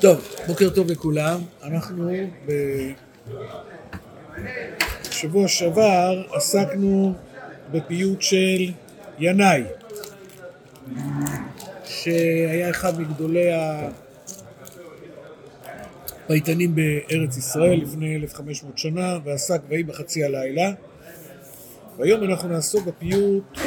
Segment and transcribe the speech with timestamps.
[0.00, 1.40] טוב, בוקר טוב לכולם.
[1.62, 2.10] אנחנו
[5.08, 7.14] בשבוע שעבר עסקנו
[7.72, 8.72] בפיוט של
[9.18, 9.62] ינאי,
[11.84, 13.50] שהיה אחד מגדולי
[16.24, 20.72] הפייטנים בארץ ישראל לפני 1,500 שנה, ועסק ויהי בחצי הלילה.
[21.98, 23.58] והיום אנחנו נעסוק בפיוט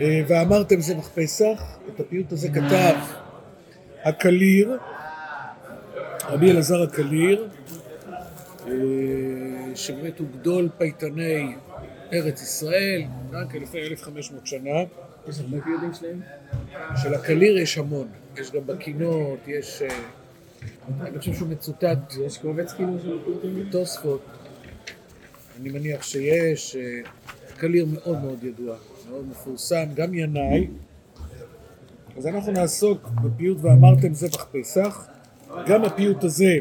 [0.00, 2.94] אה, ואמרתם זבח פסח, את הפיוט הזה כתב
[4.04, 4.78] הקליר,
[6.30, 7.48] רבי אלעזר הקליר,
[8.66, 8.72] אה,
[9.74, 11.54] שבאמת הוא גדול פייטני
[12.12, 14.70] ארץ ישראל, גם כן לפני 1,500 שנה.
[15.28, 16.20] יש הרבה פיוטים שלהם?
[17.02, 19.82] של הקליר יש המון, יש גם בקינות, יש...
[19.82, 19.88] אה,
[21.00, 23.64] אני חושב שהוא מצוטט יש קובץ כאילו של פיוטים?
[23.68, 24.20] בתוספות,
[25.60, 27.10] אני מניח שיש, אה,
[27.56, 28.76] קליר מאוד מאוד ידוע,
[29.10, 30.68] מאוד מפורסם, גם ינאי.
[32.16, 35.06] אז אנחנו נעסוק בפיוט ואמרתם זבח פסח.
[35.66, 36.58] גם הפיוט הזה,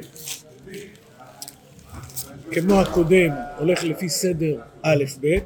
[2.52, 5.38] כמו הקודם, הולך לפי סדר א' ב',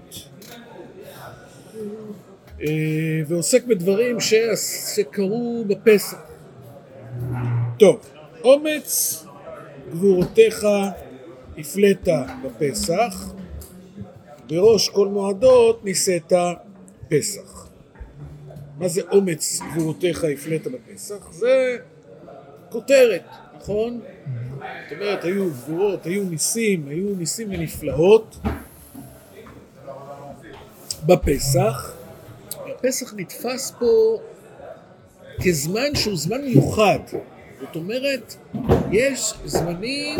[2.61, 6.17] אה, ועוסק בדברים שקרו בפסח.
[7.79, 7.99] טוב,
[8.43, 9.23] אומץ
[9.91, 10.67] גבורותיך
[11.57, 12.07] הפלאת
[12.43, 13.33] בפסח,
[14.47, 16.33] בראש כל מועדות נישאת
[17.09, 17.67] פסח.
[18.77, 21.31] מה זה אומץ גבורותיך הפלאת בפסח?
[21.31, 21.77] זה
[22.73, 23.21] כותרת,
[23.57, 23.99] נכון?
[24.89, 28.37] זאת אומרת, היו גבורות, היו ניסים, היו ניסים ונפלאות
[31.05, 31.93] בפסח.
[32.69, 34.17] הפסח נתפס פה
[35.43, 36.99] כזמן שהוא זמן מיוחד.
[37.61, 38.35] זאת אומרת,
[38.91, 40.19] יש זמנים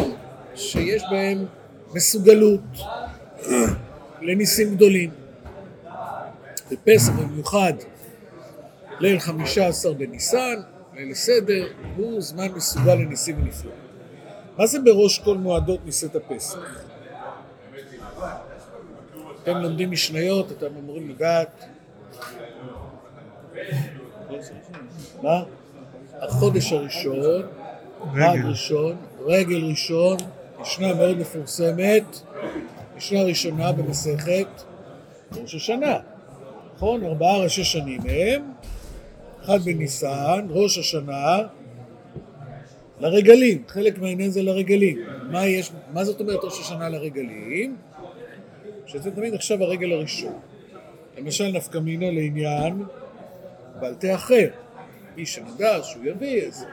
[0.56, 1.46] שיש בהם
[1.94, 2.62] מסוגלות
[4.22, 5.10] לניסים גדולים.
[6.72, 7.74] בפסח במיוחד
[9.00, 10.62] ליל חמישה עשר בניסן,
[10.96, 13.76] ליל סדר, הוא זמן מסוגל לניסים ונפלאות.
[14.58, 16.60] מה זה בראש כל מועדות נישאת הפסח?
[19.44, 21.66] אתם לומדים משניות, אתם אמורים לדעת.
[25.22, 25.44] מה?
[26.22, 27.42] החודש הראשון,
[28.14, 30.18] חג ראשון, רגל ראשון,
[30.60, 32.04] משנה מאוד מפורסמת,
[32.98, 34.48] משנה ראשונה במסכת
[35.42, 35.98] ראש השנה.
[36.76, 37.04] נכון?
[37.04, 38.53] ארבעה ראשי שנים הם,
[39.44, 41.38] אחד בניסן, ראש השנה,
[43.00, 44.98] לרגלים, חלק מהעניין זה לרגלים.
[45.32, 47.76] מה, יש, מה זאת אומרת ראש השנה לרגלים?
[48.86, 50.40] שזה תמיד עכשיו הרגל הראשון.
[51.18, 52.84] למשל נפקא מינה לעניין
[53.80, 54.50] בעל פה אחר.
[55.16, 56.66] מי שנדר שהוא יביא, אז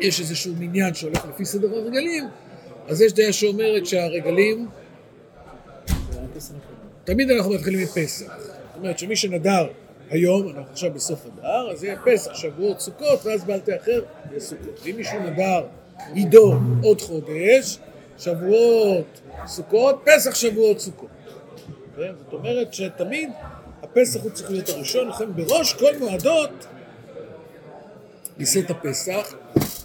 [0.00, 2.24] יש איזשהו מניין שהולך לפי סדר הרגלים,
[2.88, 4.68] אז יש דעה שאומרת שהרגלים,
[7.04, 8.26] תמיד אנחנו מתחילים מפסח.
[8.38, 9.68] זאת אומרת שמי שנדר
[10.10, 14.40] היום, אנחנו עכשיו בסוף הדר, אז יהיה פסח, שבועות, סוכות, ואז בעל פה אחר יהיה
[14.40, 14.86] סוכות.
[14.90, 15.66] אם מישהו נדר
[16.14, 17.78] עידו עוד חודש,
[18.18, 21.08] שבועות, סוכות, פסח, שבועות, סוכות.
[21.96, 22.12] כן?
[22.18, 23.30] זאת אומרת שתמיד
[23.82, 26.66] הפסח הוא צריך להיות הראשון, לכן בראש כל מועדות
[28.38, 29.34] נישאת הפסח.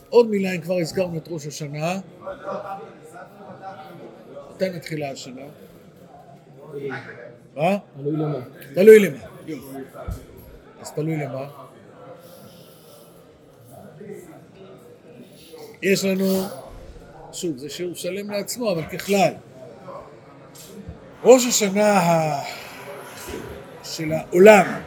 [0.09, 2.00] עוד מילה, אם כבר הזכרנו את ראש השנה,
[4.56, 5.41] מתי מתחילה השנה?
[7.56, 7.78] מה?
[7.97, 8.39] תלוי למה.
[8.73, 9.32] תלוי למה.
[9.47, 9.77] יופי.
[10.81, 11.47] אז תלוי למה.
[15.81, 16.25] יש לנו,
[17.33, 19.33] שוב, זה שיעור שלם לעצמו, אבל ככלל,
[21.23, 22.41] ראש השנה ה...
[23.83, 24.81] של העולם,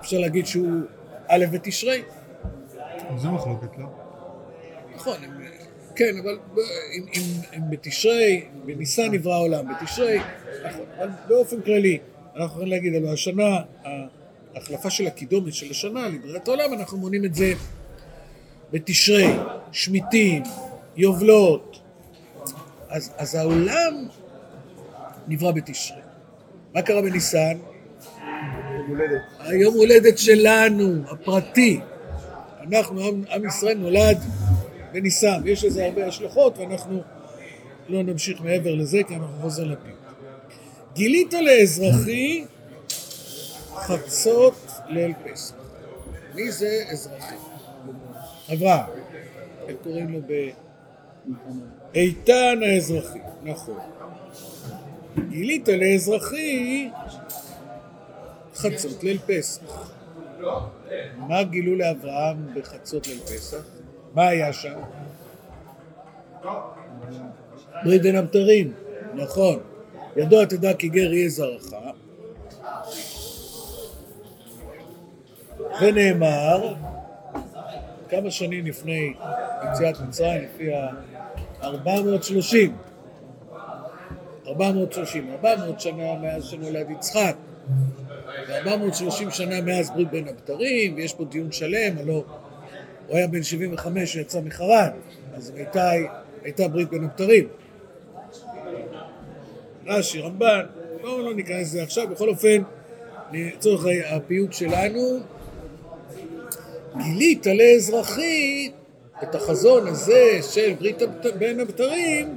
[0.00, 0.80] אפשר להגיד שהוא
[1.28, 2.02] א' בתשרי,
[3.16, 3.86] זו מחלוקת, לא?
[4.94, 5.40] נכון, הם-
[5.96, 6.38] כן, אבל
[6.98, 7.22] אם, אם,
[7.56, 10.18] אם בתשרי, בניסן נברא העולם, בתשרי,
[10.64, 11.98] נכון, אבל באופן כללי,
[12.38, 13.58] אנחנו יכולים להגיד, אבל השנה,
[14.54, 17.52] ההחלפה של הקידומת של השנה לבריאת העולם, אנחנו מונים את זה
[18.72, 19.26] בתשרי,
[19.72, 20.42] שמיטים,
[20.96, 21.80] יובלות,
[22.88, 23.94] אז, אז העולם
[25.28, 26.00] נברא בתשרי.
[26.74, 27.58] מה קרה בניסן?
[29.38, 31.80] היום הולדת שלנו, הפרטי.
[32.60, 34.18] אנחנו, עם, עם ישראל נולד
[34.92, 37.02] בניסן, יש לזה הרבה השלכות ואנחנו
[37.88, 39.97] לא נמשיך מעבר לזה כי אנחנו חוזר לפיוט.
[40.98, 42.44] גילית לאזרחי
[43.74, 44.54] חצות
[44.88, 45.54] ליל פסח.
[46.34, 47.34] מי זה אזרחי?
[48.52, 48.90] אברהם.
[49.68, 50.48] איך קוראים לו ב...
[51.94, 53.78] איתן האזרחי, נכון.
[55.28, 56.90] גילית לאזרחי
[58.54, 59.92] חצות ליל פסח.
[61.16, 63.64] מה גילו לאברהם בחצות ליל פסח?
[64.14, 64.78] מה היה שם?
[67.84, 68.72] ברית בין הבתרים,
[69.14, 69.58] נכון.
[70.16, 71.62] ידוע תדע כי גר יהיה זרעך.
[75.80, 76.74] ונאמר,
[78.08, 79.14] כמה שנים לפני
[79.72, 82.70] יציאת מצרים, לפי ה-430.
[84.46, 87.36] 430, 400 שנה מאז שנולד יצחק,
[88.48, 92.22] ו-430 שנה מאז ברית בין הבתרים, ויש פה דיון שלם, הלוא
[93.06, 94.90] הוא היה בן 75 שיצא מחרן,
[95.34, 95.90] אז הייתה,
[96.42, 97.48] הייתה ברית בין הבתרים.
[99.88, 100.64] רש"י, רמב"ן,
[101.00, 102.62] בואו לא ניכנס לזה עכשיו, בכל אופן,
[103.32, 105.18] לצורך הפיוט שלנו,
[106.96, 108.70] גילית לאזרחי
[109.22, 111.02] את החזון הזה של ברית
[111.38, 112.36] בין הבתרים,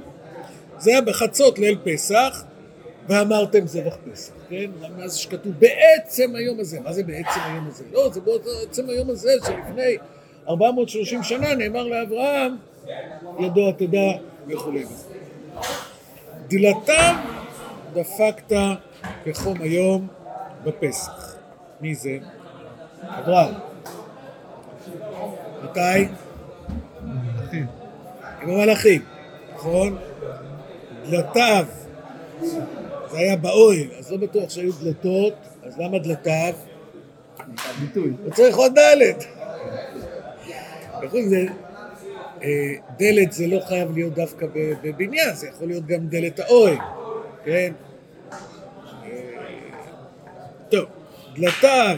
[0.78, 2.44] זה היה בחצות ליל פסח,
[3.08, 4.70] ואמרתם זבח פסח, כן?
[4.98, 7.84] מה זה שכתוב בעצם היום הזה, מה זה בעצם היום הזה?
[7.92, 9.96] לא, זה בעצם היום הזה שלפני
[10.48, 12.56] 430 שנה נאמר לאברהם,
[13.40, 14.12] ידוע תדע
[14.48, 14.84] וכולי.
[16.48, 17.41] דלתם
[17.94, 18.52] דפקת
[19.24, 20.08] כחום היום
[20.64, 21.36] בפסח.
[21.80, 22.18] מי זה?
[23.02, 23.54] אברהם.
[25.64, 26.06] מתי?
[28.42, 29.02] עם המלאכים,
[29.54, 29.98] נכון?
[31.10, 31.66] דלתיו,
[33.10, 36.54] זה היה באוהל, אז לא בטוח שהיו דלתות, אז למה דלתיו?
[37.80, 38.12] ביטוי.
[38.24, 39.24] הוא צריך עוד דלת.
[41.10, 41.46] זה,
[42.42, 44.46] אה, דלת זה לא חייב להיות דווקא
[44.82, 46.76] בבניין, זה יכול להיות גם דלת האוהל,
[47.44, 47.72] כן?
[50.70, 50.84] טוב,
[51.34, 51.96] דלתיו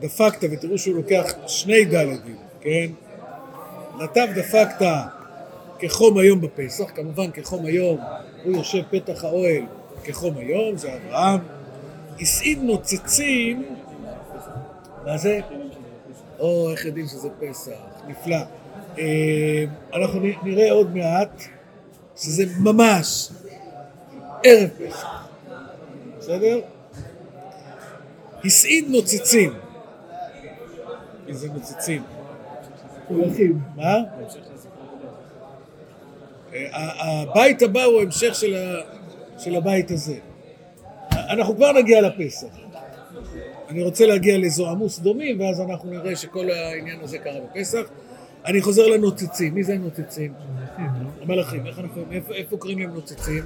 [0.00, 2.86] דפקת, ותראו שהוא לוקח שני דלתים, כן?
[3.98, 4.86] דלתיו דפקת
[5.78, 7.98] כחום היום בפסח, כמובן כחום היום,
[8.44, 9.62] הוא יושב פתח האוהל
[10.04, 11.40] כחום היום, זה אברהם.
[12.20, 13.62] הסעיד נוצצים,
[15.04, 15.40] מה זה?
[16.38, 17.72] או, איך יודעים שזה פסח,
[18.08, 18.36] נפלא.
[18.98, 19.64] אה,
[19.94, 21.42] אנחנו נראה עוד מעט
[22.16, 23.28] שזה ממש
[24.46, 25.28] ערב פסח,
[26.18, 26.60] בסדר?
[28.44, 29.52] הסעיד נוצצים.
[31.28, 32.02] איזה נוצצים?
[33.10, 33.58] מלכים.
[33.76, 33.96] מה?
[36.54, 38.80] אה, הבית הבא הוא המשך של, ה,
[39.38, 40.16] של הבית הזה.
[41.12, 42.46] אנחנו כבר נגיע לפסח.
[43.68, 47.82] אני רוצה להגיע לזוהמוס דומים, ואז אנחנו נראה שכל העניין הזה קרה בפסח.
[48.44, 49.54] אני חוזר לנוצצים.
[49.54, 50.32] מי זה הנוצצים?
[50.78, 50.84] לא?
[51.22, 51.66] המלאכים.
[51.66, 53.44] איך אנחנו, איפה, איפה קוראים להם נוצצים?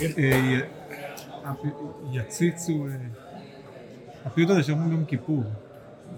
[0.00, 0.60] אה,
[1.44, 1.58] הפ-
[2.12, 2.86] יציצו...
[2.86, 2.94] אה,
[4.24, 5.42] הפיוט הזה שאומרים יום כיפור.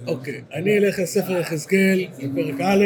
[0.07, 2.85] אוקיי, אני אלך לספר יחזקאל, לפרק א',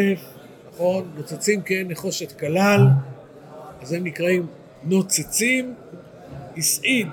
[0.74, 1.10] נכון?
[1.16, 2.80] נוצצים כן נחושת כלל,
[3.82, 4.46] אז הם נקראים
[4.84, 5.74] נוצצים,
[6.56, 7.08] הסעיד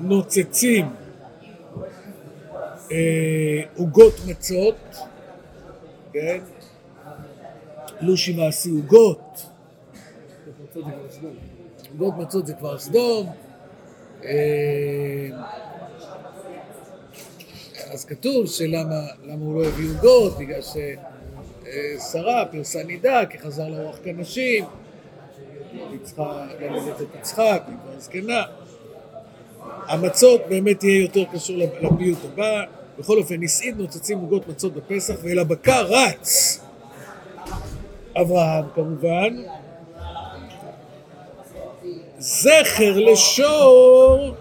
[0.00, 0.86] נוצצים
[2.92, 2.96] אה,
[3.76, 4.76] עוגות מצות,
[6.12, 6.38] כן?
[8.00, 9.46] לושי מעשי עוגות,
[10.86, 11.34] מצות זה כבר סדום.
[11.92, 13.26] עוגות מצות זה כבר סדום.
[14.24, 15.28] אה,
[17.92, 23.82] אז כתוב שלמה למה הוא לא הביא עוגות, בגלל ששרה פרסה נידה, כי חזר לה
[23.82, 24.64] רוח כנשים,
[26.60, 28.42] ללדת את יצחק, היא כבר זקנה.
[29.88, 32.64] המצות באמת יהיה יותר קשור לפיוט הבא.
[32.98, 36.60] בכל אופן, הסעיד נוצצים עוגות מצות בפסח, ואל הבקר רץ
[38.20, 39.36] אברהם כמובן,
[42.20, 44.34] זכר לשור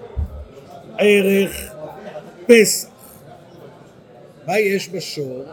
[0.98, 1.74] ערך
[2.48, 2.88] פסח.
[4.48, 5.45] מה יש בשור?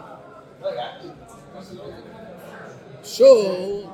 [3.03, 3.91] שור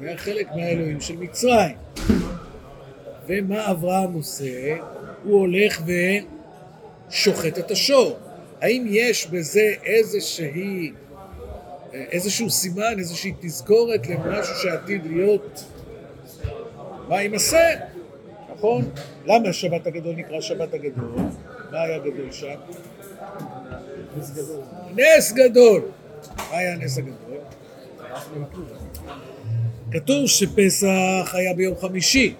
[0.00, 1.76] היה חלק מהאלוהים של מצרים.
[3.26, 4.76] ומה אברהם עושה?
[5.24, 5.82] הוא הולך
[7.10, 8.18] ושוחט את השור.
[8.60, 10.92] האם יש בזה איזושהי,
[11.92, 15.64] איזשהו סימן, איזושהי תזכורת למשהו שעתיד להיות
[17.08, 17.74] מה יימסר,
[18.56, 18.90] נכון?
[19.26, 21.10] למה השבת הגדול נקרא שבת הגדול?
[21.72, 22.54] מה היה גדול שם?
[24.16, 24.62] נס גדול.
[24.96, 25.82] נס גדול.
[26.36, 27.38] מה היה הנס הגדול?
[29.92, 32.34] כתוב שפסח היה ביום חמישי,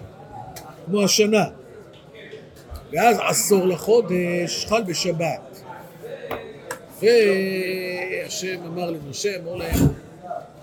[0.85, 1.45] כמו השנה.
[2.93, 5.61] ואז עשור לחודש חל בשבת.
[7.01, 9.75] והשם אמר למשה, אמר להם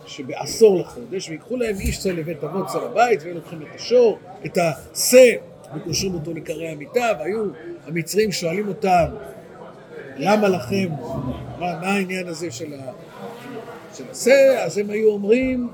[0.06, 4.58] שבעשור לחודש, ויקחו להם איש צל לבית אבות צל הבית, והיו לוקחים את השור, את
[4.58, 5.32] השה,
[5.76, 7.44] וקושרים אותו לקרי המיטה, והיו
[7.86, 9.04] המצרים שואלים אותם,
[10.16, 10.88] למה לכם,
[11.58, 12.74] מה, מה העניין הזה של,
[14.10, 14.64] השה?
[14.64, 15.68] אז הם היו אומרים,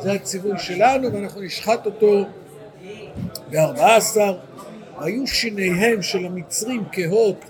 [0.00, 2.24] זה הציווי שלנו, ואנחנו נשחט אותו
[3.50, 4.38] בארבע עשר,
[5.00, 7.44] והיו שיניהם של המצרים כהות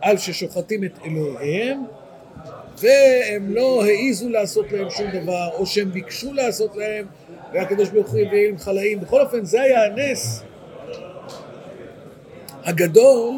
[0.00, 1.82] על ששוחטים את אלוהיהם,
[2.80, 7.06] והם לא העיזו לעשות להם שום דבר, או שהם ביקשו לעשות להם,
[7.52, 9.00] והקדוש ברוך הוא הביא עם חלאים.
[9.00, 10.42] בכל אופן, זה היה הנס
[12.64, 13.34] הגדול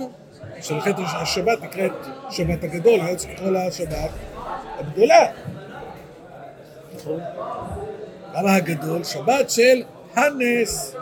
[0.60, 1.92] שלכן השבת נקראת
[2.30, 4.10] שבת הגדול, היה צריך לקרוא לה שבת
[4.78, 5.26] הגדולה.
[8.34, 9.04] למה הגדול?
[9.04, 9.82] שבת של
[10.14, 10.96] הנס.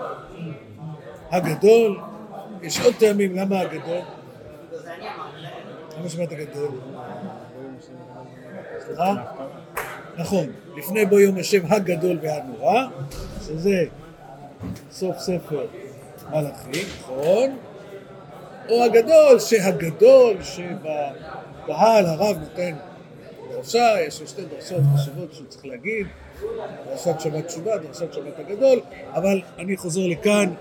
[1.31, 2.01] הגדול,
[2.63, 4.01] יש עוד טעמים למה הגדול.
[5.99, 6.71] למה שבת הגדול?
[8.91, 9.15] סליחה?
[10.17, 12.85] נכון, לפני בו יום השם הגדול והנורא,
[13.47, 13.85] שזה
[14.93, 15.67] סוף ספר
[16.31, 17.57] מלאכים, נכון?
[18.69, 22.77] או הגדול, שהגדול, שבקהל הרב נותן
[23.51, 26.07] דרשה, יש לו שתי דרשות חשובות שהוא צריך להגיד,
[26.87, 28.81] דרשת שבת תשובה, דרשת שבת הגדול,
[29.13, 30.55] אבל אני חוזר לכאן,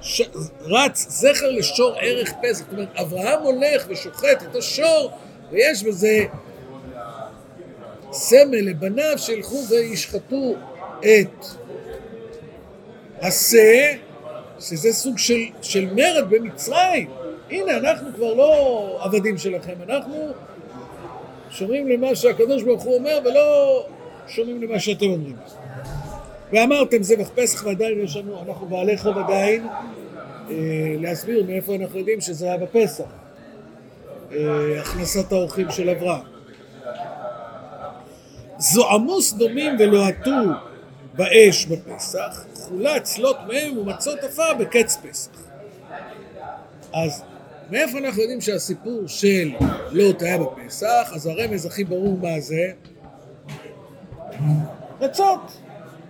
[0.00, 0.22] ש...
[0.60, 5.10] רץ זכר לשור ערך פסח, זאת אומרת, אברהם הולך ושוחט את השור,
[5.50, 6.24] ויש בזה
[8.14, 10.54] סמל לבניו שילכו וישחטו
[11.00, 11.44] את
[13.22, 13.92] השה,
[14.60, 17.10] שזה סוג של, של מרד במצרים.
[17.50, 20.32] הנה, אנחנו כבר לא עבדים שלכם, אנחנו
[21.50, 23.86] שומעים למה שהקדוש ברוך הוא אומר ולא
[24.28, 25.36] שומעים למה שאתם אומרים.
[26.52, 29.66] ואמרתם זבח פסח ועדיין יש לנו, אנחנו בעלי חוב עדיין
[30.50, 30.54] אה,
[31.00, 33.04] להסביר מאיפה אנחנו יודעים שזה היה בפסח.
[34.32, 36.33] אה, הכנסת האורחים של אברהם.
[38.58, 40.30] זועמו סדומים ולוהטו
[41.14, 45.30] באש בפסח, חולץ לוט מהם ומצות עפה בקץ פסח.
[46.92, 47.22] אז
[47.70, 49.50] מאיפה אנחנו יודעים שהסיפור של
[49.90, 51.12] לוט היה בפסח?
[51.14, 52.72] אז הרמז הכי ברור מה זה?
[55.00, 55.60] מצות,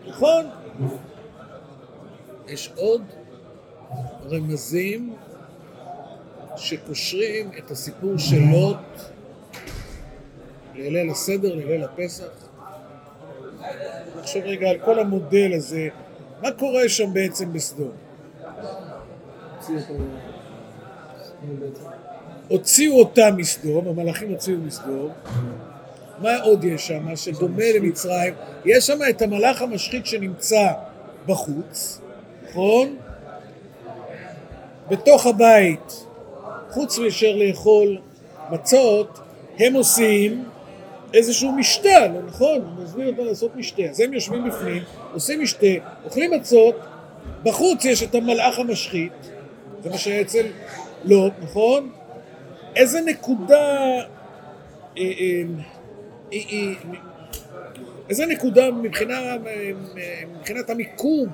[0.06, 0.46] נכון?
[2.48, 3.02] יש עוד
[4.30, 5.14] רמזים
[6.56, 9.13] שקושרים את הסיפור של לוט
[10.74, 12.24] לליל הסדר, לליל הפסח.
[14.18, 15.88] נחשוב רגע על כל המודל הזה,
[16.42, 17.92] מה קורה שם בעצם בסדום?
[22.48, 25.08] הוציאו אותם מסדום, המלאכים הוציאו מסדום.
[26.18, 28.34] מה עוד יש שם שדומה למצרים?
[28.64, 30.68] יש שם את המלאך המשחית שנמצא
[31.26, 32.00] בחוץ,
[32.48, 32.96] נכון?
[34.88, 36.04] בתוך הבית,
[36.70, 37.98] חוץ מאשר לאכול
[38.50, 39.18] מצות,
[39.58, 40.44] הם עושים
[41.14, 42.60] איזשהו משתה, לא נכון?
[42.60, 43.82] הוא מזמין אותם לעשות משתה.
[43.82, 45.66] אז הם יושבים בפנים, עושים משתה,
[46.04, 46.76] אוכלים מצות,
[47.42, 49.12] בחוץ יש את המלאך המשחית,
[49.82, 50.46] זה מה שהיה אצל
[51.04, 51.90] לוט, נכון?
[52.76, 53.56] איזה נקודה...
[54.98, 55.42] אה, אה,
[56.32, 56.72] אה,
[58.08, 59.18] איזה נקודה מבחינה,
[60.38, 61.28] מבחינת המיקום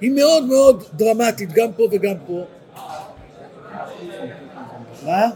[0.00, 2.44] היא מאוד מאוד דרמטית, גם פה וגם פה.
[5.06, 5.30] מה?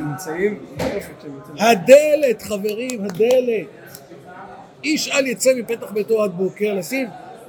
[0.00, 1.56] נמצאים באופן שהם יוצאים.
[1.58, 3.66] הדלת, חברים, הדלת.
[4.84, 7.08] איש אל יצא מפתח ביתו עד בוקר, לשים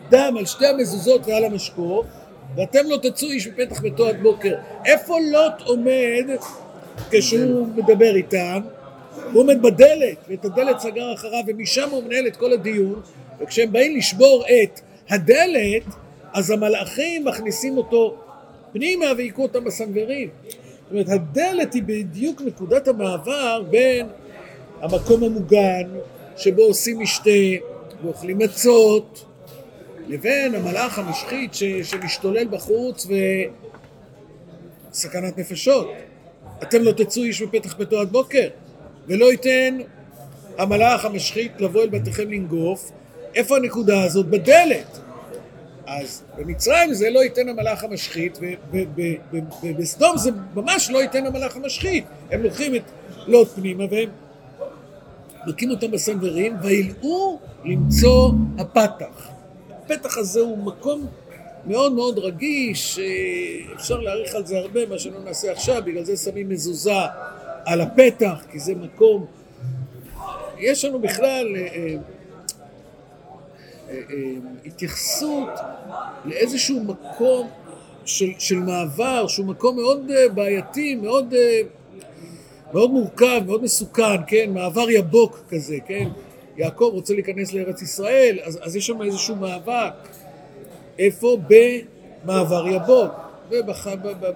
[0.10, 2.06] דם על שתי המזוזות ועל המשקוף,
[2.56, 4.56] ואתם לא תצאו איש מפתח ביתו עד בוקר.
[4.86, 6.26] איפה לוט עומד
[7.12, 8.62] כשהוא מדבר איתם?
[9.34, 13.02] הוא עומד בדלת, ואת הדלת סגר אחריו, ומשם הוא מנהל את כל הדיון,
[13.40, 15.84] וכשהם באים לשבור את הדלת,
[16.34, 18.16] אז המלאכים מכניסים אותו
[18.74, 20.30] פנימה והיכו אותם בסנוורים.
[20.96, 24.08] אומרת, הדלת היא בדיוק נקודת המעבר בין
[24.82, 25.84] המקום המוגן,
[26.38, 27.30] שבו עושים משתה
[28.04, 29.26] ואוכלים מצות,
[30.08, 33.08] לבין המלאך המשחית ש, שמשתולל בחוץ
[34.92, 35.92] וסכנת נפשות.
[36.64, 38.48] אתם לא תצאו איש מפתח ביתו עד בוקר,
[39.08, 39.78] ולא ייתן
[40.58, 42.92] המלאך המשחית לבוא אל בתיכם לנגוף.
[43.36, 44.26] איפה הנקודה הזאת?
[44.26, 45.00] בדלת.
[45.88, 48.40] אז במצרים זה לא ייתן המלאך המשחית,
[49.64, 52.06] ובסדום זה ממש לא ייתן המלאך המשחית.
[52.32, 52.84] הם לוקחים את
[53.28, 54.10] לוט פנימה והם
[55.48, 59.30] מכים אותם בסנוורים, וילאו למצוא הפתח.
[59.70, 61.08] הפתח הזה הוא מקום
[61.66, 66.18] מאוד מאוד רגיש, אה, אפשר להעריך על זה הרבה, מה שלא נעשה עכשיו, בגלל זה
[66.18, 66.92] שמים מזוזה
[67.66, 69.26] על הפתח, כי זה מקום...
[70.58, 71.96] יש לנו בכלל אה, אה,
[74.66, 75.50] התייחסות
[76.26, 77.50] לאיזשהו מקום
[78.06, 81.62] של, של מעבר, שהוא מקום מאוד אה, בעייתי, מאוד, אה,
[82.74, 84.50] מאוד מורכב, מאוד מסוכן, כן?
[84.54, 86.10] מעבר יבוק כזה, כן?
[86.58, 89.94] יעקב רוצה להיכנס לארץ ישראל, אז, אז יש שם איזשהו מאבק.
[91.00, 91.38] איפה?
[91.48, 93.12] במעבר יבוק.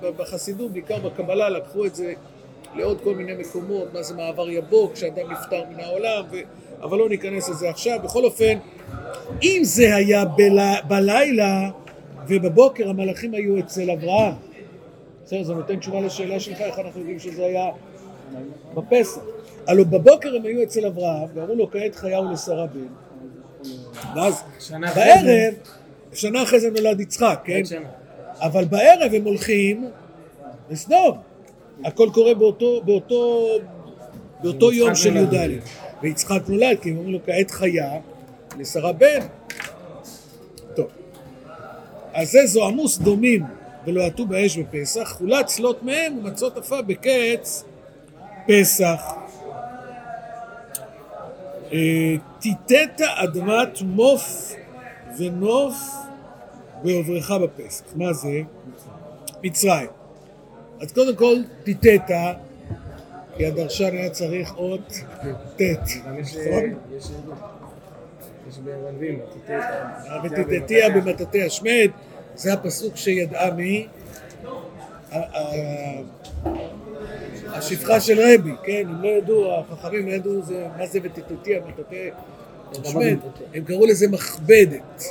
[0.01, 2.13] ובחסידות, בעיקר בקבלה, לקחו את זה
[2.75, 6.37] לעוד כל מיני מקומות, מה זה מעבר יבוק, כשאדם נפטר מן העולם, ו...
[6.81, 7.99] אבל לא ניכנס לזה עכשיו.
[8.03, 8.57] בכל אופן,
[9.43, 10.59] אם זה היה בל...
[10.87, 11.69] בלילה
[12.27, 14.33] ובבוקר המלאכים היו אצל אברהם,
[15.25, 17.69] בסדר, זה נותן תשובה לשאלה שלך, איך אנחנו יודעים שזה היה
[18.73, 19.21] בפסח.
[19.67, 22.87] הלוא בבוקר הם היו אצל אברהם, ואמרו לו, כעת חייהו לשרה בן.
[24.15, 24.43] ואז
[24.95, 25.53] בערב,
[26.13, 27.61] שנה אחרי זה נולד יצחק, כן?
[28.39, 29.87] אבל בערב הם הולכים
[30.69, 31.17] בסדום.
[31.85, 33.47] הכל קורה באותו, באותו,
[34.43, 35.17] באותו יום של.
[35.17, 35.49] י"ד.
[36.01, 37.99] ויצחק נולד, כי הם אומרים לו כעת חיה,
[38.59, 39.19] לשרה בן.
[40.75, 40.87] טוב.
[42.13, 43.43] אז זה זוהמו סדומים
[43.85, 47.63] ולא עטו באש בפסח, חולץ לוט מהם ומצות עפה בקץ
[48.47, 49.01] פסח.
[51.73, 54.53] אה, תיתת אדמת מוף
[55.17, 55.75] ונוף
[56.83, 57.83] בעוברך בפסח.
[57.95, 58.41] מה זה?
[59.43, 59.89] מצרים.
[60.81, 62.01] אז קודם כל, תיתת,
[63.37, 64.93] כי הדרשן היה צריך אות
[65.55, 65.61] ט',
[66.05, 66.35] גם יש...
[66.35, 67.58] נכון?
[69.31, 69.63] תיתת.
[70.23, 71.89] ותתתיה במטאטי השמד,
[72.35, 73.87] זה הפסוק שידעה מי?
[77.47, 78.83] השפחה של רבי, כן?
[78.89, 80.41] הם לא ידעו, החכמים לא ידעו
[80.77, 82.09] מה זה ותתתיה במטאטי
[82.71, 83.17] השמד,
[83.53, 85.03] הם קראו לזה מכבדת,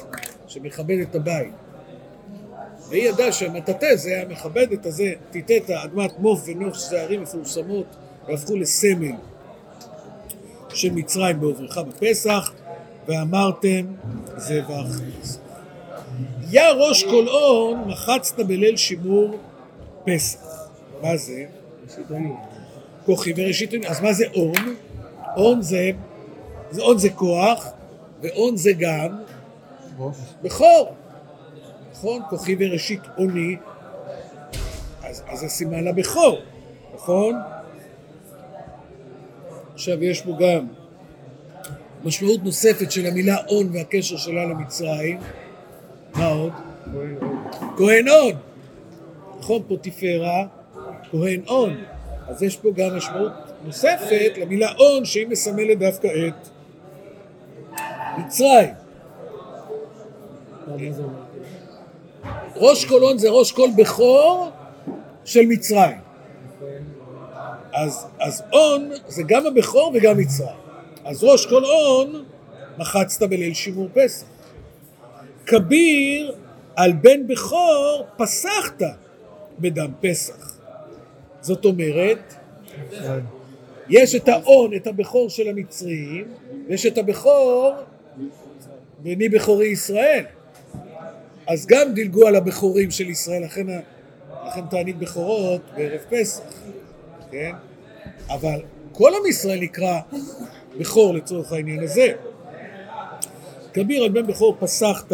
[0.46, 1.52] שמכבד את הבית.
[2.88, 7.86] והיא ידעה שהמטאטא זה המכבדת הזה, תיתת אדמת מוף ונוף, שזה ערים מפורסמות,
[8.28, 9.12] והפכו לסמל
[10.68, 12.52] של מצרים בעוברך בפסח,
[13.08, 13.86] ואמרתם
[14.36, 15.38] זבח פסח.
[16.50, 19.38] יא ראש כל און מחצת בליל שימור
[20.04, 20.40] פסח.
[21.02, 21.44] מה זה?
[23.06, 23.90] כוחי וראשית עונים.
[23.90, 24.74] אז מה זה און?
[25.36, 25.90] און זה,
[26.70, 27.68] זה און זה כוח,
[28.22, 29.18] ואון זה גם.
[30.42, 30.94] בכור.
[31.92, 32.22] נכון?
[32.30, 33.56] כוחי וראשית אוני,
[35.02, 36.38] אז, אז זה סימן לבכור,
[36.94, 37.34] נכון?
[39.74, 40.66] עכשיו יש פה גם
[42.04, 45.18] משמעות נוספת של המילה און והקשר שלה למצרים.
[46.14, 46.52] מה עוד?
[47.76, 48.32] כהן און.
[49.38, 50.46] נכון, פוטיפרה,
[51.10, 51.76] כהן און.
[52.28, 53.32] אז יש פה גם משמעות
[53.64, 56.48] נוספת למילה און שהיא מסמלת דווקא את
[58.18, 58.70] מצרים.
[62.56, 64.50] ראש און זה ראש כל בכור
[65.24, 65.98] של מצרים.
[68.20, 70.67] אז און זה גם הבכור וגם מצרים.
[71.08, 72.24] אז ראש כל און
[72.78, 74.26] מחצת בליל שימור פסח.
[75.46, 76.34] כביר
[76.76, 78.82] על בן בכור פסחת
[79.58, 80.58] בדם פסח.
[81.40, 82.34] זאת אומרת.
[83.88, 86.24] יש את האון, את הבכור של המצרים,
[86.68, 87.72] ויש את הבכור,
[88.98, 90.24] בני בכורי ישראל.
[91.46, 93.66] אז גם דילגו על הבכורים של ישראל, לכן,
[94.46, 96.42] לכן תענית בכורות בערב פסח,
[97.30, 97.52] כן?
[98.28, 98.60] אבל
[98.92, 100.00] כל עם ישראל נקרא
[100.76, 102.12] בכור לצורך העניין הזה.
[103.72, 105.12] כביר על בן בכור פסחת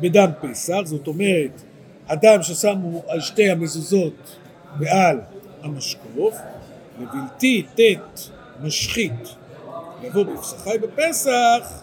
[0.00, 1.62] בדם פסח, זאת אומרת,
[2.06, 4.36] אדם ששמו על שתי המזוזות
[4.78, 5.20] ועל
[5.62, 6.36] המשקוף,
[7.00, 8.20] ובלתי ט'
[8.62, 9.34] משחית
[10.02, 11.82] לבוא בפסחי בפסח,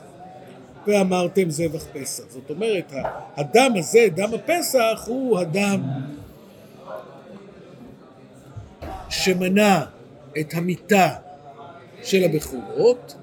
[0.88, 2.24] ואמרתם זבח פסח.
[2.30, 2.94] זאת אומרת,
[3.38, 5.82] הדם הזה, דם הפסח, הוא הדם
[9.10, 9.84] שמנע
[10.40, 11.10] את המיתה
[12.04, 13.16] של הבכורות.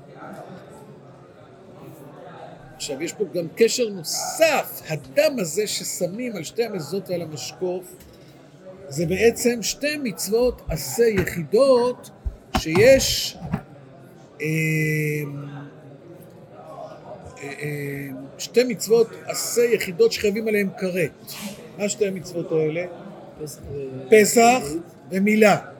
[2.77, 7.95] עכשיו, יש פה גם קשר נוסף, הדם הזה ששמים על שתי המזוזות ועל המשקוף,
[8.89, 12.11] זה בעצם שתי מצוות עשה יחידות
[12.59, 13.37] שיש
[14.41, 14.47] אה,
[17.43, 18.09] אה, אה,
[18.39, 21.33] שתי מצוות עשה יחידות שחייבים עליהן כרת.
[21.79, 22.85] מה שתי המצוות האלה?
[24.11, 24.63] פסח
[25.11, 25.76] ומילה.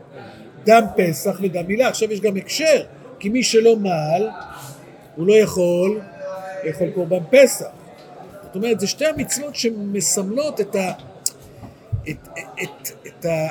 [0.67, 1.89] דם פסח ודם מילה.
[1.89, 2.85] עכשיו יש גם הקשר,
[3.19, 4.29] כי מי שלא מעל,
[5.17, 6.01] הוא לא יכול
[6.65, 7.67] לאכול קורבן פסח.
[8.43, 10.93] זאת אומרת, זה שתי המצוות שמסמלות את, ה,
[12.09, 12.29] את,
[12.63, 13.49] את, את, ה,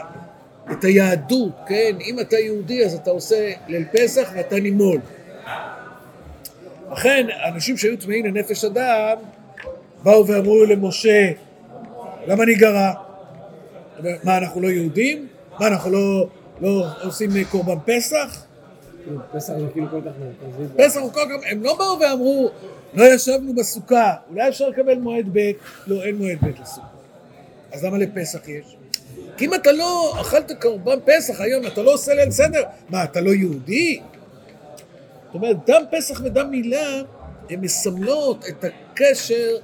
[0.71, 1.95] את היהדות, כן?
[2.09, 4.99] אם אתה יהודי אז אתה עושה ליל פסח ואתה נימול.
[6.91, 9.17] לכן, אנשים שהיו טמאים לנפש אדם,
[10.03, 11.31] באו ואמרו למשה,
[12.27, 12.93] למה אני גרה?
[14.23, 15.27] מה, אנחנו לא יהודים?
[15.59, 16.27] מה, אנחנו לא,
[16.61, 18.45] לא עושים קורבן פסח?
[19.31, 20.73] פסח זה כאילו כל כך מרכזי.
[20.77, 21.45] פסח הוא כל כך...
[21.51, 22.49] הם לא באו ואמרו,
[22.93, 25.51] לא ישבנו בסוכה, אולי אפשר לקבל מועד ב'?
[25.87, 26.87] לא, אין מועד ב' לסוכה.
[27.71, 28.77] אז למה לפסח יש?
[29.37, 33.21] כי אם אתה לא אכלת קורבן פסח היום, אתה לא עושה ליל סדר, מה, אתה
[33.21, 34.01] לא יהודי?
[35.25, 37.01] זאת אומרת, דם פסח ודם מילה,
[37.49, 39.57] הן מסמלות את הקשר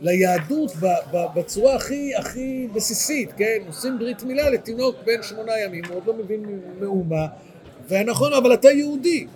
[0.00, 0.72] ליהדות
[1.12, 3.58] בצורה הכי הכי בסיסית, כן?
[3.66, 7.26] עושים ברית מילה לתינוק בן שמונה ימים, הוא עוד לא מבין מאומה,
[7.88, 9.26] ונכון, אבל אתה יהודי.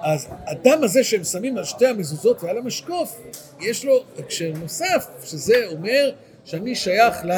[0.00, 3.20] אז הדם הזה שהם שמים על שתי המזוזות ועל המשקוף,
[3.60, 6.10] יש לו הקשר נוסף, שזה אומר
[6.44, 7.32] שאני שייך ל,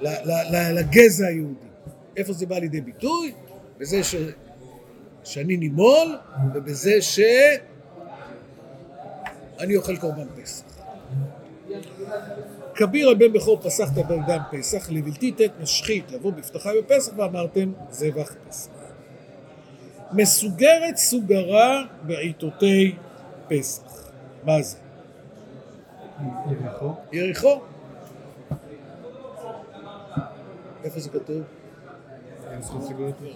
[0.00, 1.66] ל, ל, ל, לגזע היהודי.
[2.16, 3.32] איפה זה בא לידי ביטוי?
[3.78, 4.14] בזה ש,
[5.24, 6.16] שאני נימול,
[6.54, 7.02] ובזה
[9.62, 10.64] שאני אוכל קורבן פסח.
[12.74, 18.70] כביר הבן בכור פסחת בדם פסח, לבלתי ט' משחית לבוא בפתחה בפסח ואמרתם זבח פסח.
[20.12, 22.94] מסוגרת סוגרה בעיתותי
[23.48, 24.10] פסח.
[24.44, 24.76] מה זה?
[26.50, 26.94] יריחו.
[27.12, 27.60] יריחו.
[30.84, 31.42] איפה זה כתוב?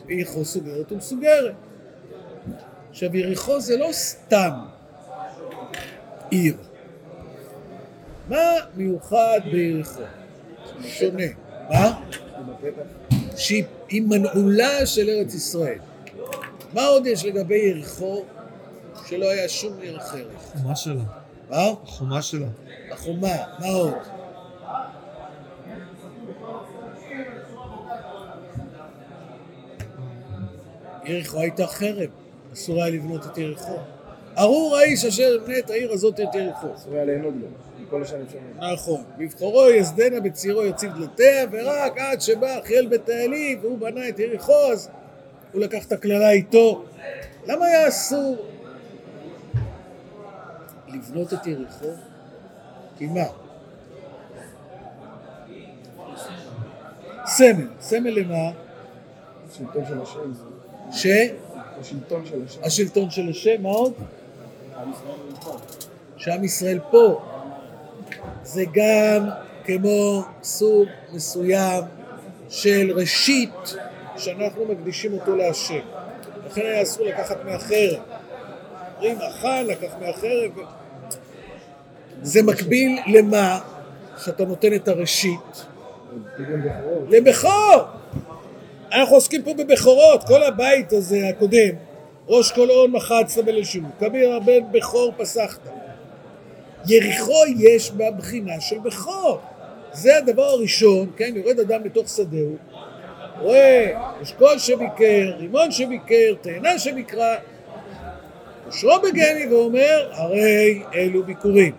[0.08, 1.54] יריחו סוגרת ומסוגרת.
[2.90, 4.50] עכשיו יריחו זה לא סתם
[6.30, 6.56] עיר.
[8.28, 10.02] מה מיוחד ביריחו?
[10.82, 11.24] שונה.
[11.70, 12.00] מה?
[13.36, 15.78] שהיא היא מנעולה של ארץ ישראל.
[16.72, 18.24] מה עוד יש לגבי יריחו
[19.06, 20.26] שלא היה שום עיר אחרת?
[20.36, 21.02] החומה שלה.
[21.50, 21.56] מה?
[21.82, 22.46] החומה שלה.
[22.90, 23.94] החומה, מה עוד?
[31.04, 32.10] יריחו הייתה חרב,
[32.52, 33.76] אסור היה לבנות את יריחו.
[34.38, 36.66] ארור האיש אשר יבנה את העיר הזאת את יריחו.
[36.75, 37.46] אסור היה ליהנות בו,
[37.81, 38.72] מכל השנים שלנו.
[38.72, 39.03] נכון.
[39.18, 44.72] בבחורו יסדנה בצעירו יציב דלתיה, ורק עד שבא אחיאל בית האלי והוא בנה את יריחו,
[44.72, 44.88] אז
[45.53, 46.85] הוא לקח את הקללה איתו.
[47.46, 48.37] למה היה אסור
[50.88, 51.90] לבנות את יריחו?
[52.99, 53.25] כי מה?
[57.27, 57.66] סמל.
[57.81, 58.51] סמל למה?
[59.53, 60.33] שלטון של השם.
[60.92, 61.07] ש...
[61.81, 62.61] השלטון של השם.
[62.64, 63.92] השלטון של השם, מה עוד?
[66.16, 67.22] שעם ישראל פה.
[68.42, 69.28] זה גם
[69.64, 71.84] כמו סוג מסוים
[72.48, 73.74] של ראשית
[74.16, 75.80] שאנחנו מקדישים אותו להשם.
[76.46, 78.00] לכן היה אסור לקחת מהחרב.
[78.96, 80.50] אומרים אכל, לקח מהחרב.
[82.22, 83.60] זה מקביל למה?
[84.24, 85.66] שאתה נותן את הראשית.
[87.08, 87.82] לבכור.
[88.92, 91.74] אנחנו עוסקים פה בבכורות, כל הבית הזה הקודם,
[92.28, 95.60] ראש כל און מחצת בלשונו, כביר הבן בכור פסחת.
[96.88, 99.40] יריחו יש בה בחינה של בכור.
[99.92, 102.56] זה הדבר הראשון, כן, יורד אדם בתוך שדהו,
[103.40, 107.36] רואה אשכול שביקר, רימון שביקר, תאנה שביקרה,
[108.66, 111.72] אושרו בגני ואומר, הרי אלו ביקורים.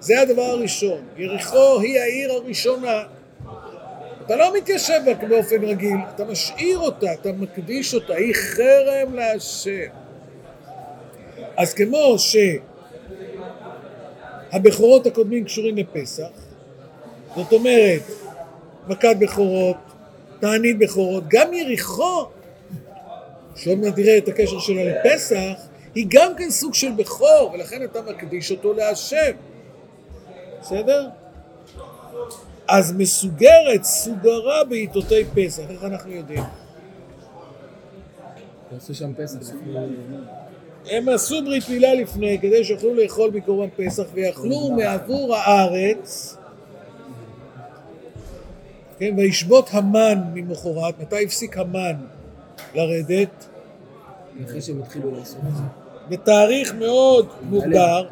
[0.00, 1.00] זה הדבר הראשון.
[1.16, 3.02] יריחו היא העיר הראשונה.
[4.26, 9.88] אתה לא מתיישב בה באופן רגיל, אתה משאיר אותה, אתה מקדיש אותה, היא חרם להשם.
[11.56, 12.16] אז כמו
[14.52, 16.30] שהבכורות הקודמים קשורים לפסח,
[17.36, 18.02] זאת אומרת,
[18.88, 19.76] מכת בכורות,
[20.40, 22.26] תענית בכורות, גם יריחו,
[23.56, 28.02] שעוד מעט נראה את הקשר שלה לפסח, היא גם כן סוג של בכור, ולכן אתה
[28.02, 29.32] מקדיש אותו להשם.
[30.60, 31.08] בסדר?
[32.72, 36.42] אז מסוגרת סוגרה בעיתותי פסח, איך אנחנו יודעים?
[38.70, 39.54] תעשו שם פסח.
[40.90, 46.36] הם עשו ברית מילה לפני כדי שיוכלו לאכול מקורבן פסח ויאכלו מעבור הארץ
[48.98, 51.94] כן, וישבות המן ממחרת, מתי הפסיק המן
[52.74, 53.48] לרדת?
[54.44, 55.62] אחרי שהם התחילו לעשות את זה.
[56.08, 58.08] בתאריך מאוד מוגדר,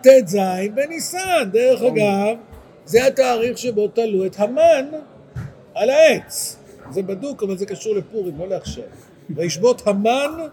[0.00, 0.36] ט"ז
[0.74, 1.50] בניסן.
[1.52, 2.36] דרך אגב,
[2.84, 4.86] זה התאריך שבו תלו את המן
[5.74, 6.56] על העץ.
[6.90, 8.84] זה בדוק, אבל זה קשור לפורים, לא לעכשיו.
[9.30, 10.46] וישבות המן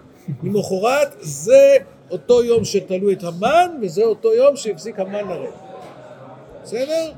[0.44, 1.76] ממחרת, זה
[2.12, 5.54] אותו יום שתלו את המן, וזה אותו יום שהפסיק המן לרדת.
[6.64, 7.12] בסדר?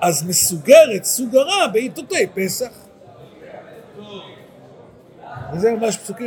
[0.00, 2.72] אז מסוגרת סוגרה בעיתותי פסח.
[5.52, 6.26] וזה ממש פסוקים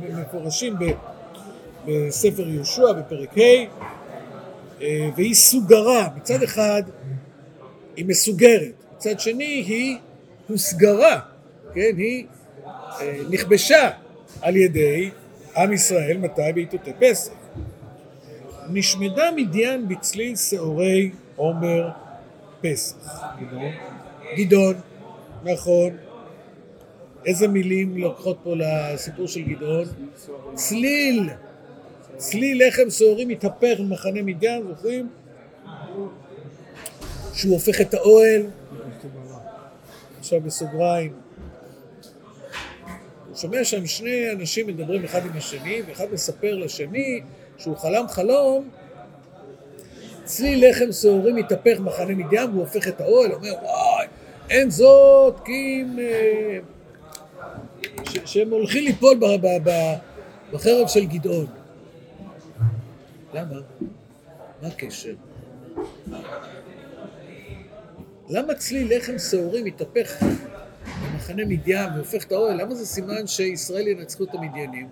[0.00, 0.74] מפורשים
[1.86, 3.40] בספר יהושע בפרק ה',
[5.16, 6.82] והיא סוגרה, מצד אחד
[7.96, 9.96] היא מסוגרת, מצד שני היא
[10.48, 11.20] הוסגרה,
[11.74, 12.26] כן, היא
[13.00, 13.90] אה, נכבשה
[14.40, 15.10] על ידי
[15.56, 16.52] עם ישראל, מתי?
[16.54, 17.32] בעיתותי פסח.
[18.70, 21.88] נשמדה מדיין בצליל שעורי עומר
[22.60, 23.22] פסח.
[24.36, 24.74] גדעון,
[25.44, 25.90] נכון.
[27.26, 29.84] איזה מילים לוקחות פה לסיפור של גדעון?
[30.54, 31.30] צליל,
[32.20, 35.08] צליל לחם שעורים מתהפך במחנה מדיין, זוכרים?
[37.34, 38.42] שהוא הופך את האוהל,
[40.18, 41.12] עכשיו בסוגריים.
[43.28, 47.20] הוא שומע שם שני אנשים מדברים אחד עם השני, ואחד מספר לשני
[47.58, 48.68] שהוא חלם חלום,
[50.24, 54.06] צליל לחם שעורים מתהפך במחנה מדיין והוא הופך את האוהל, אומר וואי,
[54.50, 55.98] אין זאת כי אם...
[55.98, 56.58] אה,
[58.24, 59.20] שהם הולכים ליפול
[60.52, 61.59] בחרב של גדעון.
[63.34, 63.56] למה?
[64.62, 65.14] מה הקשר?
[68.28, 70.22] למה צליל לחם שעורים מתהפך
[71.12, 72.60] במחנה מדיין והופך את האוהל?
[72.60, 74.88] למה זה סימן שישראל ינצחו את המדיינים?